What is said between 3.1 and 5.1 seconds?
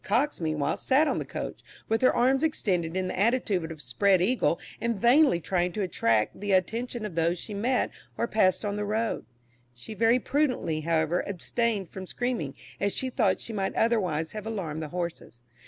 attitude of a spread eagle, and